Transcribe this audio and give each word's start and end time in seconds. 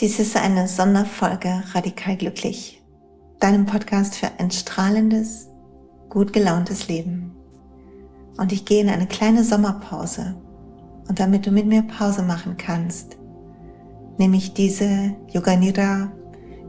Dies 0.00 0.18
ist 0.18 0.34
eine 0.34 0.66
Sonderfolge 0.66 1.62
Radikal 1.74 2.16
Glücklich, 2.16 2.82
deinem 3.38 3.66
Podcast 3.66 4.14
für 4.14 4.30
ein 4.38 4.50
strahlendes, 4.50 5.50
gut 6.08 6.32
gelauntes 6.32 6.88
Leben. 6.88 7.36
Und 8.38 8.50
ich 8.50 8.64
gehe 8.64 8.80
in 8.80 8.88
eine 8.88 9.06
kleine 9.06 9.44
Sommerpause. 9.44 10.40
Und 11.06 11.20
damit 11.20 11.46
du 11.46 11.50
mit 11.50 11.66
mir 11.66 11.82
Pause 11.82 12.22
machen 12.22 12.56
kannst, 12.56 13.18
nehme 14.16 14.38
ich 14.38 14.54
diese 14.54 15.14
Yoga 15.34 15.54
Nidra 15.54 16.10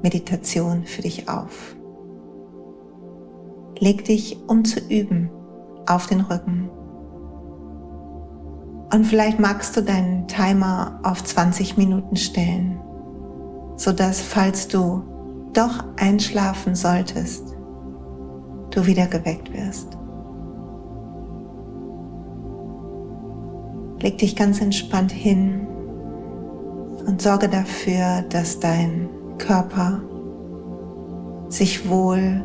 Meditation 0.04 0.84
für 0.84 1.04
dich 1.04 1.30
auf. 1.30 1.78
Leg 3.80 4.04
dich, 4.04 4.40
um 4.50 4.66
zu 4.66 4.82
üben, 4.82 5.30
auf 5.88 6.06
den 6.08 6.20
Rücken. 6.20 6.70
Und 8.94 9.06
vielleicht 9.06 9.40
magst 9.40 9.78
du 9.78 9.82
deinen 9.82 10.28
Timer 10.28 11.00
auf 11.04 11.24
20 11.24 11.78
Minuten 11.78 12.18
stellen 12.18 12.82
sodass 13.76 14.22
falls 14.22 14.68
du 14.68 15.04
doch 15.54 15.84
einschlafen 15.98 16.76
solltest, 16.76 17.56
du 18.72 18.86
wieder 18.86 19.08
geweckt 19.08 19.52
wirst. 19.54 19.98
Leg 24.02 24.18
dich 24.18 24.36
ganz 24.36 24.62
entspannt 24.62 25.12
hin 25.12 25.68
und 27.06 27.22
sorge 27.22 27.50
dafür, 27.50 28.24
dass 28.30 28.60
dein 28.60 29.10
Körper 29.38 30.02
sich 31.50 31.88
wohl 31.88 32.42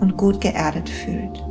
und 0.00 0.16
gut 0.16 0.40
geerdet 0.40 0.88
fühlt. 0.88 1.42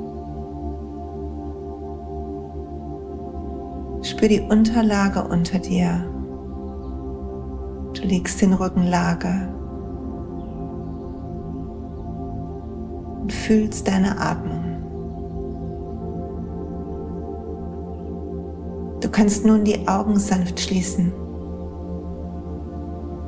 Spür 4.05 4.27
die 4.27 4.41
Unterlage 4.41 5.23
unter 5.23 5.57
dir 5.57 6.05
legst 8.05 8.41
den 8.41 8.53
Rückenlage 8.53 9.49
und 13.21 13.33
fühlst 13.33 13.87
deine 13.87 14.19
Atmung. 14.19 14.63
Du 19.01 19.09
kannst 19.09 19.45
nun 19.45 19.63
die 19.63 19.87
Augen 19.87 20.17
sanft 20.17 20.59
schließen. 20.59 21.11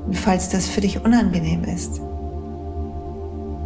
Und 0.06 0.16
falls 0.16 0.50
das 0.50 0.68
für 0.68 0.82
dich 0.82 1.04
unangenehm 1.04 1.64
ist, 1.66 2.02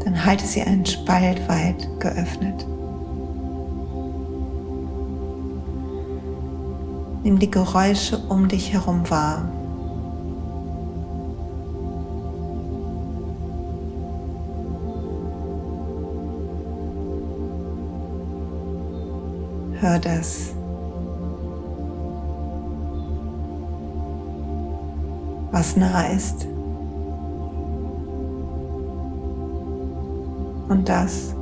dann 0.03 0.25
halte 0.25 0.45
sie 0.45 0.61
einen 0.61 0.85
Spalt 0.85 1.47
weit 1.47 1.87
geöffnet. 1.99 2.65
Nimm 7.23 7.37
die 7.37 7.51
Geräusche 7.51 8.17
um 8.29 8.47
dich 8.47 8.73
herum 8.73 9.07
wahr. 9.09 9.43
Hör 19.81 19.97
das. 19.97 20.53
Was 25.51 25.75
nah 25.75 26.03
ist. 26.03 26.45
Und 30.69 30.87
das, 30.87 31.35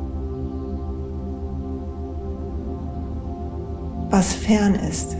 was 4.09 4.33
fern 4.33 4.75
ist. 4.75 5.17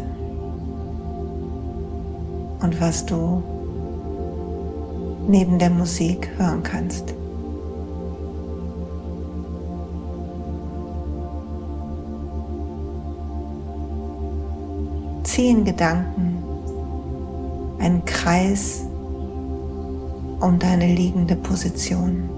Und 2.61 2.79
was 2.79 3.05
du 3.05 3.43
neben 5.27 5.59
der 5.59 5.71
Musik 5.71 6.29
hören 6.37 6.63
kannst. 6.63 7.18
Zehn 15.39 15.63
Gedanken 15.63 16.43
einen 17.79 18.03
Kreis 18.03 18.85
um 20.41 20.59
deine 20.59 20.85
liegende 20.85 21.37
Position. 21.37 22.29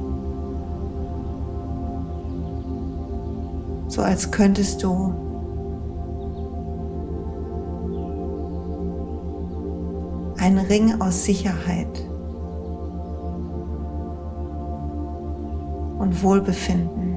So 3.88 4.04
als 4.04 4.30
könntest 4.30 4.84
du 4.84 5.16
einen 10.38 10.60
Ring 10.60 11.02
aus 11.02 11.26
Sicherheit 11.26 12.08
und 15.98 16.22
Wohlbefinden 16.22 17.16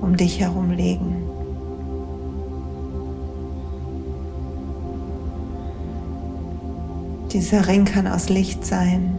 um 0.00 0.16
dich 0.16 0.40
herum 0.40 0.72
legen. 0.72 1.29
Dieser 7.32 7.68
Ring 7.68 7.84
kann 7.84 8.08
aus 8.08 8.28
Licht 8.28 8.64
sein. 8.66 9.14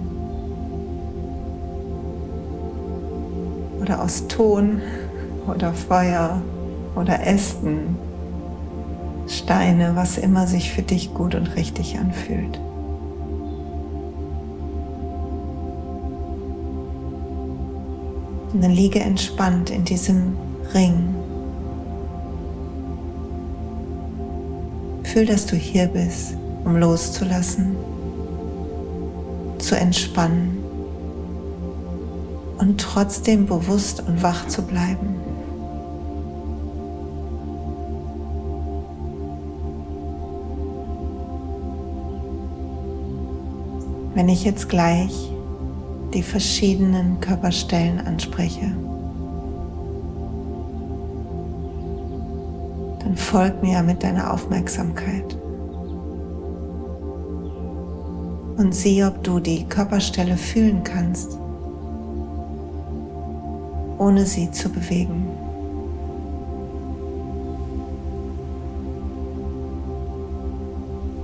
Oder 3.82 4.04
aus 4.04 4.28
Ton. 4.28 4.82
Oder 5.48 5.74
Feuer. 5.74 6.42
Oder 6.96 7.26
Ästen, 7.26 7.96
Steine, 9.28 9.96
was 9.96 10.18
immer 10.18 10.46
sich 10.46 10.74
für 10.74 10.82
dich 10.82 11.14
gut 11.14 11.36
und 11.36 11.56
richtig 11.56 11.98
anfühlt. 11.98 12.60
Und 18.52 18.62
dann 18.62 18.72
liege 18.72 19.00
entspannt 19.00 19.70
in 19.70 19.86
diesem 19.86 20.36
Ring. 20.74 21.16
Fühl, 25.04 25.26
dass 25.26 25.46
du 25.46 25.56
hier 25.56 25.88
bist, 25.88 26.36
um 26.66 26.76
loszulassen 26.76 27.91
zu 29.62 29.78
entspannen 29.78 30.58
und 32.58 32.80
trotzdem 32.80 33.46
bewusst 33.46 34.04
und 34.08 34.22
wach 34.22 34.48
zu 34.48 34.62
bleiben. 34.62 35.16
Wenn 44.14 44.30
ich 44.30 44.44
jetzt 44.44 44.70
gleich 44.70 45.32
die 46.14 46.22
verschiedenen 46.22 47.20
Körperstellen 47.22 48.00
anspreche, 48.00 48.76
dann 53.00 53.16
folg 53.16 53.64
mir 53.64 53.82
mit 53.82 54.04
deiner 54.04 54.34
Aufmerksamkeit. 54.34 55.38
Und 58.62 58.76
sieh, 58.76 59.04
ob 59.04 59.24
du 59.24 59.40
die 59.40 59.64
Körperstelle 59.66 60.38
fühlen 60.38 60.84
kannst, 60.84 61.38
ohne 63.98 64.26
sie 64.26 64.52
zu 64.52 64.70
bewegen. 64.70 65.28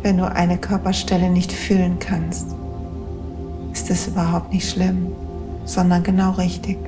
Wenn 0.02 0.18
du 0.18 0.32
eine 0.32 0.58
Körperstelle 0.58 1.30
nicht 1.30 1.52
fühlen 1.52 2.00
kannst, 2.00 2.48
ist 3.72 3.92
es 3.92 4.08
überhaupt 4.08 4.52
nicht 4.52 4.68
schlimm, 4.68 5.12
sondern 5.66 6.02
genau 6.02 6.32
richtig. 6.32 6.80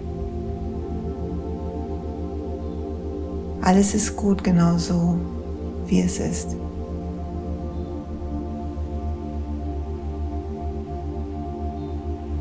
Alles 3.61 3.93
ist 3.93 4.15
gut 4.15 4.43
genau 4.43 4.79
so, 4.79 5.19
wie 5.85 6.01
es 6.01 6.17
ist. 6.17 6.55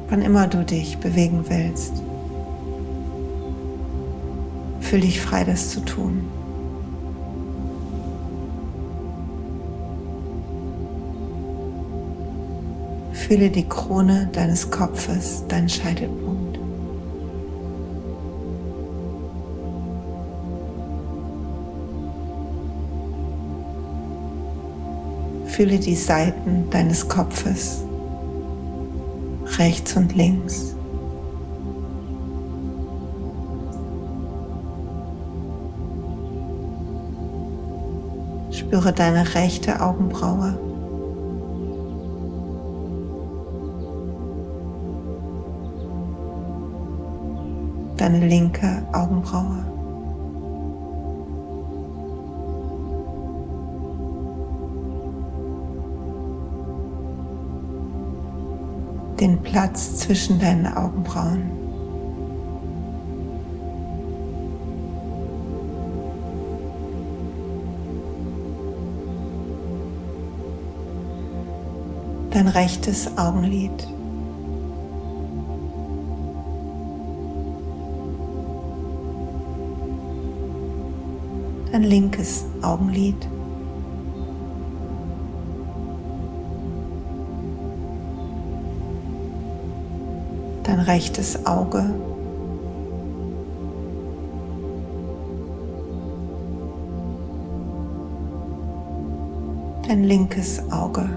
Wann 0.09 0.23
immer 0.23 0.47
du 0.47 0.65
dich 0.65 0.99
bewegen 0.99 1.45
willst. 1.49 2.03
Fühl 4.81 5.01
dich 5.01 5.21
frei, 5.21 5.45
das 5.45 5.71
zu 5.71 5.81
tun. 5.81 6.25
Fühle 13.13 13.51
die 13.51 13.69
Krone 13.69 14.31
deines 14.33 14.71
Kopfes, 14.71 15.45
deinen 15.49 15.69
Scheitelpunkt. 15.69 16.59
Fühle 25.47 25.79
die 25.79 25.97
Seiten 25.97 26.71
deines 26.71 27.07
Kopfes 27.09 27.83
rechts 29.59 29.97
und 29.97 30.15
links. 30.15 30.75
Spüre 38.51 38.93
deine 38.93 39.35
rechte 39.35 39.81
Augenbraue. 39.81 40.59
Deine 47.97 48.27
linke 48.27 48.83
Augenbraue. 48.93 49.78
Den 59.21 59.43
Platz 59.43 59.99
zwischen 59.99 60.39
deinen 60.39 60.67
Augenbrauen. 60.67 61.51
Dein 72.31 72.49
rechtes 72.49 73.19
Augenlid. 73.19 73.89
dein 81.79 81.89
linkes 81.89 82.45
Augenlid. 82.63 83.15
Dein 90.79 90.87
rechtes 90.87 91.45
Auge. 91.45 91.83
Dein 99.89 100.05
linkes 100.05 100.63
Auge. 100.71 101.09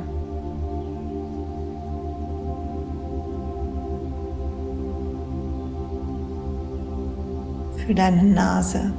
Für 7.86 7.94
deine 7.94 8.24
Nase. 8.24 8.92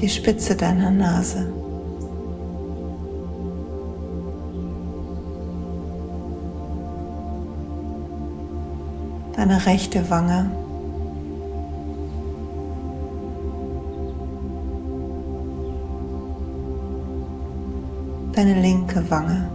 die 0.00 0.08
Spitze 0.08 0.54
deiner 0.54 0.92
Nase. 0.92 1.57
Deine 9.38 9.64
rechte 9.66 10.10
Wange. 10.10 10.50
Deine 18.32 18.60
linke 18.60 19.08
Wange. 19.08 19.48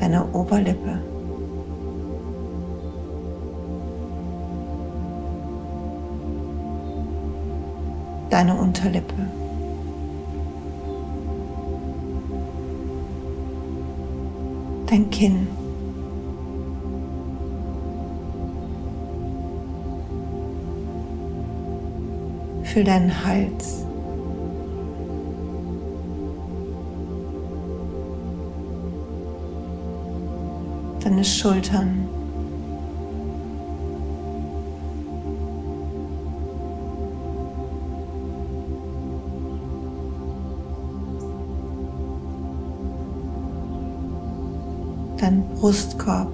Deine 0.00 0.24
Oberlippe. 0.34 0.98
deine 8.30 8.52
Unterlippe. 8.56 9.14
Dein 14.86 15.10
Kinn. 15.10 15.48
Fühl 22.64 22.84
deinen 22.84 23.24
Hals. 23.24 23.84
Deine 31.00 31.24
Schultern. 31.24 32.13
Deinen 45.24 45.48
Brustkorb. 45.54 46.28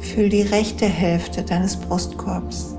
Fühl 0.00 0.30
die 0.30 0.42
rechte 0.42 0.86
Hälfte 0.86 1.42
deines 1.42 1.76
Brustkorbs. 1.76 2.74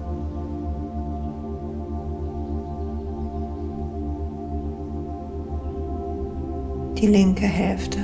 Die 6.97 7.07
linke 7.07 7.45
Hälfte. 7.45 7.99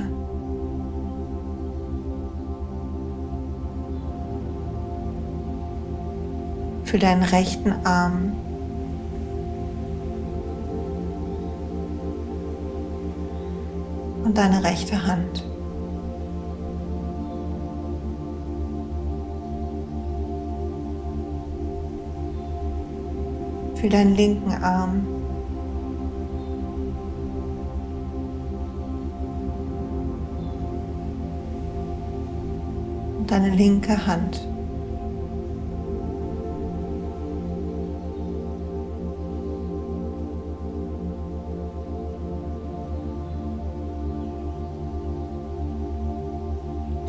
Für 6.84 6.98
deinen 6.98 7.24
rechten 7.24 7.72
Arm 7.84 8.32
und 14.26 14.36
deine 14.36 14.64
rechte 14.64 15.06
Hand. 15.06 15.44
Für 23.76 23.88
deinen 23.88 24.16
linken 24.16 24.52
Arm. 24.64 25.06
Deine 33.28 33.50
linke 33.50 34.06
Hand. 34.06 34.48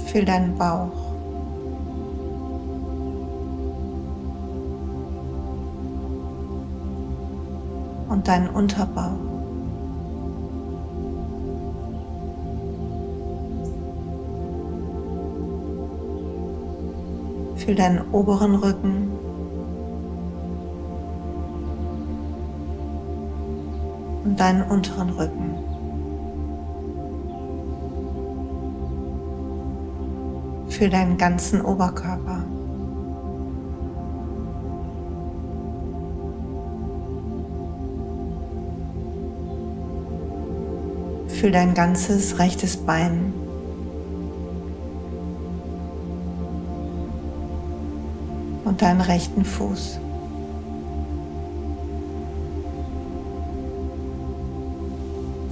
Fühl 0.07 0.23
deinen 0.23 0.55
Bauch. 0.57 0.93
Und 8.07 8.25
deinen 8.25 8.47
Unterbauch. 8.49 9.11
Fühl 17.57 17.75
deinen 17.75 18.01
oberen 18.13 18.55
Rücken. 18.55 19.11
Und 24.23 24.39
deinen 24.39 24.63
unteren 24.63 25.09
Rücken. 25.09 25.76
Für 30.77 30.89
deinen 30.89 31.17
ganzen 31.17 31.61
Oberkörper. 31.61 32.43
Für 41.29 41.49
dein 41.49 41.73
ganzes 41.73 42.37
rechtes 42.37 42.77
Bein. 42.77 43.33
Und 48.63 48.81
deinen 48.83 49.01
rechten 49.01 49.45
Fuß. 49.45 49.99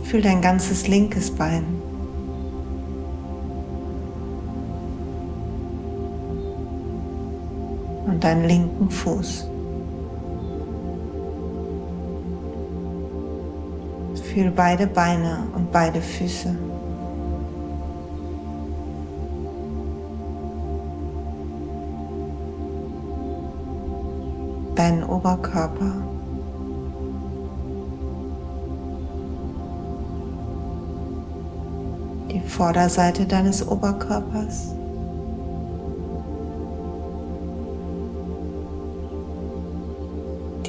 Fühl 0.04 0.22
dein 0.22 0.42
ganzes 0.42 0.88
linkes 0.88 1.32
Bein. 1.32 1.85
Deinen 8.26 8.46
linken 8.46 8.90
Fuß. 8.90 9.48
Fühl 14.24 14.50
beide 14.50 14.88
Beine 14.88 15.44
und 15.56 15.72
beide 15.72 16.02
Füße. 16.02 16.56
Deinen 24.74 25.04
Oberkörper. 25.04 25.94
Die 32.32 32.42
Vorderseite 32.42 33.26
deines 33.26 33.66
Oberkörpers. 33.66 34.74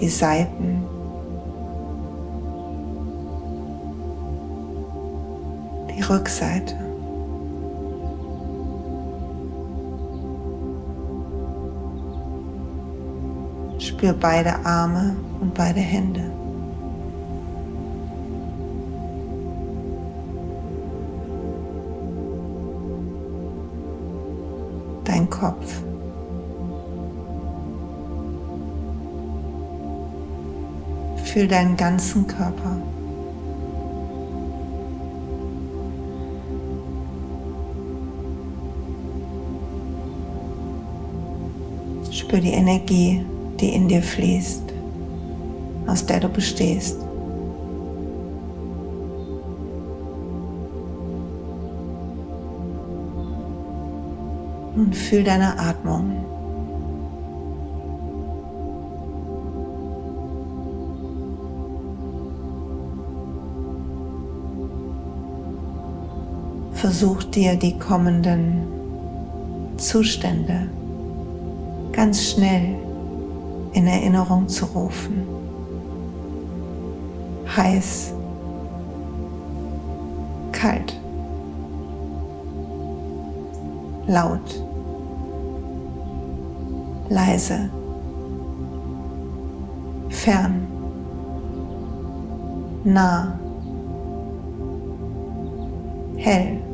Die 0.06 0.10
Seiten. 0.10 0.84
Die 5.90 6.00
Rückseite. 6.00 6.76
Spür 13.80 14.12
beide 14.12 14.54
Arme 14.64 15.16
und 15.40 15.52
beide 15.54 15.80
Hände. 15.80 16.22
Dein 25.02 25.28
Kopf. 25.28 25.85
Fühl 31.36 31.48
deinen 31.48 31.76
ganzen 31.76 32.26
Körper. 32.26 32.78
Spür 42.10 42.40
die 42.40 42.52
Energie, 42.52 43.22
die 43.60 43.68
in 43.74 43.86
dir 43.86 44.02
fließt, 44.02 44.62
aus 45.86 46.06
der 46.06 46.20
du 46.20 46.30
bestehst. 46.30 46.96
Nun 54.74 54.90
fühl 54.94 55.22
deine 55.22 55.58
Atmung. 55.58 56.35
Versuch 66.86 67.24
dir 67.24 67.56
die 67.56 67.76
kommenden 67.76 68.62
Zustände 69.76 70.68
ganz 71.90 72.22
schnell 72.30 72.76
in 73.72 73.88
Erinnerung 73.88 74.46
zu 74.46 74.66
rufen. 74.66 75.26
Heiß, 77.56 78.14
kalt, 80.52 80.96
laut, 84.06 84.64
leise, 87.08 87.68
fern, 90.08 90.68
nah, 92.84 93.36
hell, 96.16 96.65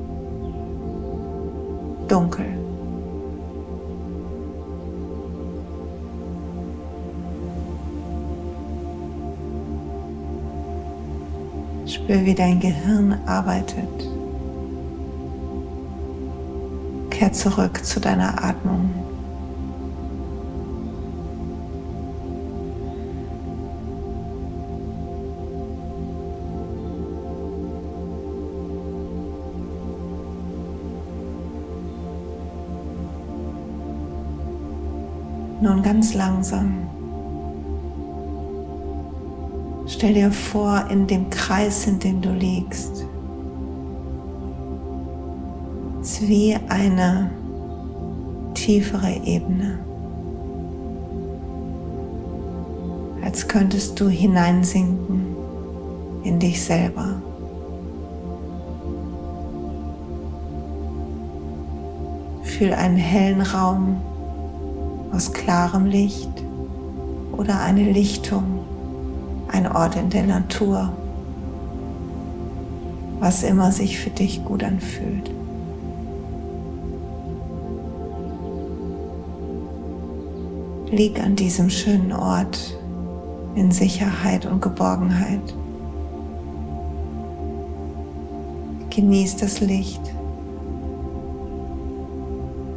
dunkel. 2.08 2.46
Spür, 11.86 12.24
wie 12.24 12.34
dein 12.34 12.58
Gehirn 12.58 13.18
arbeitet. 13.26 14.08
Kehr 17.10 17.32
zurück 17.32 17.84
zu 17.84 18.00
deiner 18.00 18.42
Atmung. 18.42 19.01
Nun 35.62 35.80
ganz 35.82 36.12
langsam 36.12 36.88
Stell 39.86 40.14
dir 40.14 40.32
vor, 40.32 40.86
in 40.90 41.06
dem 41.06 41.30
Kreis, 41.30 41.86
in 41.86 42.00
dem 42.00 42.22
du 42.22 42.32
liegst, 42.32 43.06
ist 46.00 46.28
wie 46.28 46.56
eine 46.68 47.30
tiefere 48.54 49.12
Ebene. 49.24 49.78
Als 53.22 53.46
könntest 53.46 54.00
du 54.00 54.08
hineinsinken 54.08 55.36
in 56.24 56.38
dich 56.38 56.64
selber. 56.64 57.22
Fühl 62.42 62.72
einen 62.72 62.96
hellen 62.96 63.42
Raum 63.42 64.00
aus 65.12 65.32
klarem 65.32 65.86
Licht 65.86 66.30
oder 67.32 67.60
eine 67.60 67.90
Lichtung 67.92 68.60
ein 69.48 69.70
Ort 69.70 69.96
in 69.96 70.08
der 70.08 70.24
Natur, 70.24 70.92
was 73.20 73.42
immer 73.42 73.70
sich 73.70 73.98
für 73.98 74.10
dich 74.10 74.44
gut 74.44 74.64
anfühlt. 74.64 75.30
Lieg 80.90 81.22
an 81.22 81.36
diesem 81.36 81.70
schönen 81.70 82.12
Ort 82.12 82.78
in 83.54 83.70
Sicherheit 83.70 84.46
und 84.46 84.60
Geborgenheit. 84.60 85.54
Genieß 88.90 89.36
das 89.36 89.60
Licht 89.60 90.02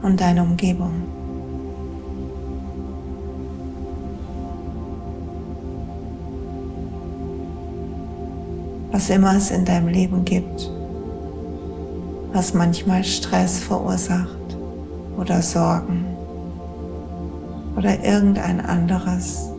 und 0.01 0.22
deine 0.22 0.44
Umgebung. 0.44 1.14
Was 8.95 9.09
immer 9.09 9.35
es 9.35 9.51
in 9.51 9.65
deinem 9.65 9.89
Leben 9.89 10.23
gibt, 10.23 10.71
was 12.31 12.53
manchmal 12.53 13.03
Stress 13.03 13.59
verursacht 13.59 14.55
oder 15.17 15.41
Sorgen 15.41 16.05
oder 17.75 18.01
irgendein 18.05 18.61
anderes 18.61 19.49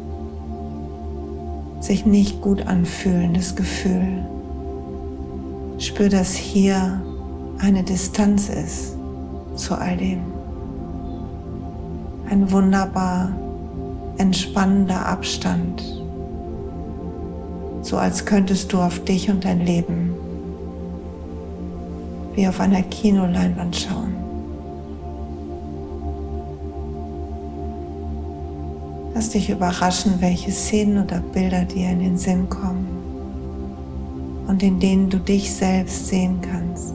sich 1.80 2.06
nicht 2.06 2.40
gut 2.40 2.66
anfühlendes 2.66 3.54
Gefühl. 3.54 4.24
Spür, 5.76 6.08
dass 6.08 6.32
hier 6.32 7.02
eine 7.58 7.82
Distanz 7.82 8.48
ist 8.48 8.96
zu 9.54 9.74
all 9.74 9.98
dem. 9.98 10.22
Ein 12.30 12.50
wunderbar 12.50 13.32
entspannender 14.16 15.04
Abstand 15.04 16.05
so 17.86 17.96
als 17.98 18.24
könntest 18.24 18.72
du 18.72 18.80
auf 18.80 19.04
dich 19.04 19.30
und 19.30 19.44
dein 19.44 19.64
Leben 19.64 20.12
wie 22.34 22.48
auf 22.48 22.58
einer 22.60 22.82
Kinoleinwand 22.82 23.76
schauen. 23.76 24.14
Lass 29.14 29.30
dich 29.30 29.48
überraschen, 29.48 30.14
welche 30.18 30.50
Szenen 30.50 31.02
oder 31.04 31.20
Bilder 31.20 31.64
dir 31.64 31.90
in 31.90 32.00
den 32.00 32.18
Sinn 32.18 32.50
kommen 32.50 32.88
und 34.48 34.62
in 34.62 34.80
denen 34.80 35.08
du 35.08 35.18
dich 35.18 35.50
selbst 35.54 36.08
sehen 36.08 36.40
kannst. 36.42 36.92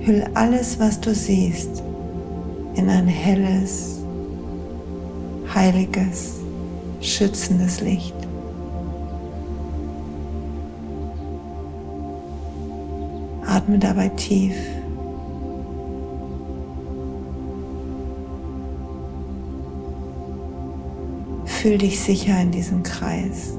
Hüll 0.00 0.26
alles, 0.34 0.78
was 0.78 1.00
du 1.00 1.14
siehst, 1.14 1.82
in 2.74 2.90
ein 2.90 3.06
helles, 3.06 4.00
heiliges, 5.54 6.43
schützendes 7.04 7.80
Licht. 7.80 8.14
Atme 13.46 13.78
dabei 13.78 14.08
tief. 14.08 14.54
Fühl 21.44 21.78
dich 21.78 22.00
sicher 22.00 22.40
in 22.40 22.50
diesem 22.50 22.82
Kreis. 22.82 23.52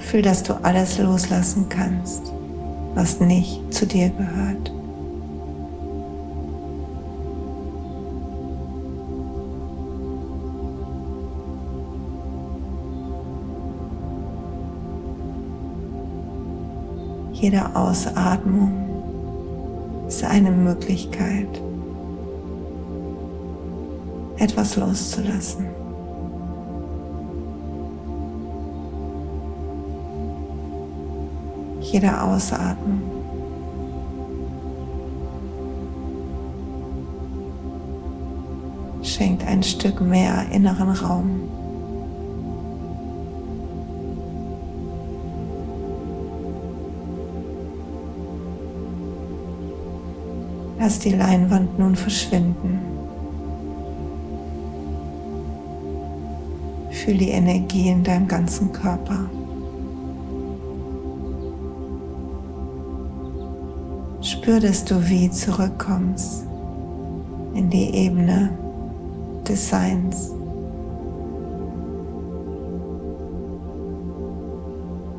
Fühl, 0.00 0.22
dass 0.22 0.42
du 0.42 0.54
alles 0.64 0.98
loslassen 0.98 1.68
kannst 1.68 2.32
was 2.94 3.20
nicht 3.20 3.72
zu 3.72 3.86
dir 3.86 4.10
gehört. 4.10 4.72
Jede 17.32 17.74
Ausatmung 17.74 18.70
ist 20.06 20.22
eine 20.24 20.50
Möglichkeit, 20.50 21.48
etwas 24.36 24.76
loszulassen. 24.76 25.79
Jede 31.92 32.22
Ausatmung 32.22 33.02
schenkt 39.02 39.44
ein 39.44 39.60
Stück 39.64 40.00
mehr 40.00 40.46
inneren 40.52 40.90
Raum. 40.90 41.40
Lass 50.78 51.00
die 51.00 51.10
Leinwand 51.10 51.76
nun 51.76 51.96
verschwinden. 51.96 52.78
Fühl 56.92 57.18
die 57.18 57.30
Energie 57.30 57.88
in 57.88 58.04
deinem 58.04 58.28
ganzen 58.28 58.72
Körper. 58.72 59.28
Spür, 64.22 64.60
dass 64.60 64.84
du 64.84 65.08
wie 65.08 65.30
zurückkommst 65.30 66.44
in 67.54 67.70
die 67.70 67.94
Ebene 67.94 68.50
des 69.48 69.70
Seins. 69.70 70.30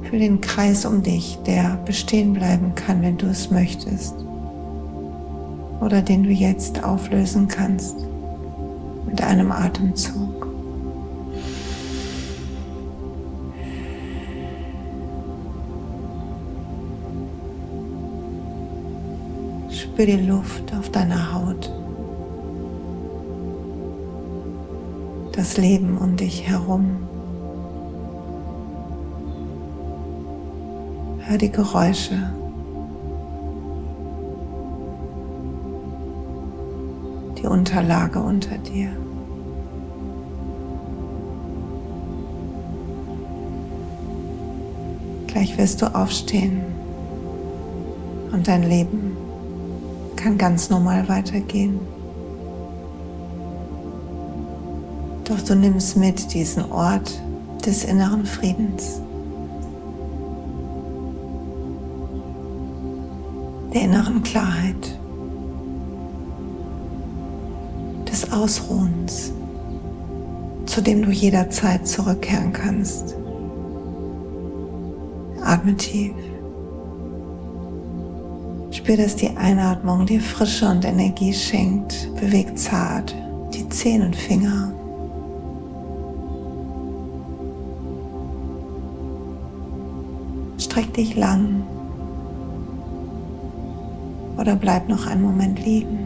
Für 0.03 0.20
den 0.20 0.39
Kreis 0.39 0.86
um 0.86 1.01
dich, 1.01 1.39
der 1.48 1.79
bestehen 1.86 2.34
bleiben 2.34 2.75
kann, 2.75 3.01
wenn 3.01 3.17
du 3.17 3.25
es 3.25 3.50
möchtest 3.50 4.13
oder 5.79 6.03
den 6.03 6.24
du 6.24 6.29
jetzt 6.29 6.84
auflösen 6.84 7.48
kannst 7.48 7.96
mit 9.08 9.22
einem 9.24 9.51
Atemzug. 9.51 10.30
Spür 20.01 20.17
die 20.17 20.25
Luft 20.25 20.74
auf 20.74 20.89
deiner 20.89 21.31
Haut, 21.31 21.72
das 25.34 25.58
Leben 25.58 25.96
um 26.00 26.17
dich 26.17 26.48
herum. 26.48 26.98
Hör 31.20 31.38
die 31.38 31.51
Geräusche 31.51 32.34
die 37.38 37.46
Unterlage 37.46 38.20
unter 38.22 38.58
dir. 38.58 38.89
Gleich 45.27 45.55
wirst 45.60 45.84
du 45.84 45.93
aufstehen 45.93 46.63
und 48.31 48.48
dein 48.48 48.63
Leben 48.63 49.15
kann 50.21 50.37
ganz 50.37 50.69
normal 50.69 51.07
weitergehen. 51.09 51.79
Doch 55.24 55.41
du 55.41 55.55
nimmst 55.55 55.98
mit 55.98 56.33
diesen 56.33 56.72
Ort 56.72 57.22
des 57.65 57.83
inneren 57.83 58.25
Friedens, 58.25 59.01
der 63.74 63.81
inneren 63.83 64.22
Klarheit. 64.24 64.98
des 68.11 68.31
Ausruhens, 68.31 69.31
zu 70.65 70.81
dem 70.81 71.03
du 71.03 71.11
jederzeit 71.11 71.87
zurückkehren 71.87 72.51
kannst. 72.51 73.15
Atme 75.43 75.75
tief. 75.75 76.13
Spür, 78.81 78.98
dass 78.98 79.15
die 79.15 79.29
Einatmung 79.37 80.07
dir 80.07 80.20
Frische 80.20 80.67
und 80.67 80.83
Energie 80.83 81.31
schenkt. 81.35 82.09
Beweg 82.15 82.57
zart 82.57 83.15
die 83.53 83.70
Zehen 83.70 84.01
und 84.01 84.15
Finger. 84.15 84.74
Streck 90.57 90.91
dich 90.96 91.15
lang 91.15 91.61
oder 94.39 94.55
bleib 94.55 94.89
noch 94.89 95.05
einen 95.05 95.22
Moment 95.22 95.63
liegen. 95.63 96.00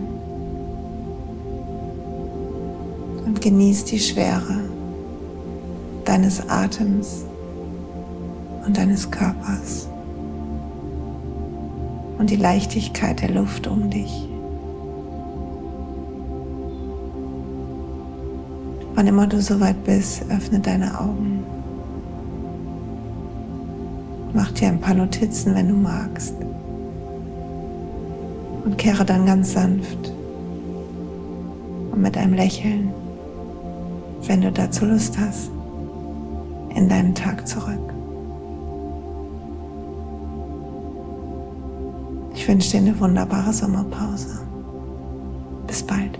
und 3.25 3.41
genieß 3.41 3.85
die 3.85 3.99
Schwere 3.99 4.69
deines 6.03 6.47
Atems 6.47 7.25
und 8.65 8.77
deines 8.77 9.09
Körpers 9.09 9.89
und 12.17 12.29
die 12.29 12.35
Leichtigkeit 12.35 13.21
der 13.21 13.31
Luft 13.31 13.67
um 13.67 13.89
dich. 13.89 14.27
Wann 18.95 19.07
immer 19.07 19.27
du 19.27 19.41
soweit 19.41 19.83
bist, 19.83 20.23
öffne 20.29 20.59
deine 20.59 20.99
Augen. 20.99 21.43
Mach 24.33 24.51
dir 24.51 24.69
ein 24.69 24.79
paar 24.79 24.95
Notizen, 24.95 25.55
wenn 25.55 25.69
du 25.69 25.75
magst. 25.75 26.35
Und 28.63 28.77
kehre 28.77 29.05
dann 29.05 29.25
ganz 29.25 29.53
sanft 29.53 30.13
und 31.91 32.01
mit 32.01 32.17
einem 32.17 32.33
Lächeln 32.33 32.91
wenn 34.27 34.41
du 34.41 34.51
dazu 34.51 34.85
Lust 34.85 35.17
hast, 35.17 35.51
in 36.73 36.89
deinen 36.89 37.13
Tag 37.13 37.47
zurück. 37.47 37.93
Ich 42.45 42.49
wünsche 42.49 42.69
dir 42.69 42.77
eine 42.77 42.99
wunderbare 42.99 43.51
Sommerpause. 43.51 44.39
Bis 45.65 45.81
bald. 45.81 46.19